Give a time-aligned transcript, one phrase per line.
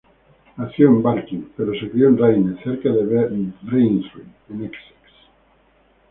[0.57, 4.01] Nació en Barking, pero se crio en Rayne, cerca de Braintree
[4.49, 4.99] en Essex.